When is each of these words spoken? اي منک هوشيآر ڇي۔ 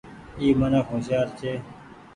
اي 0.39 0.47
منک 0.59 0.85
هوشيآر 0.91 1.27
ڇي۔ 1.39 1.53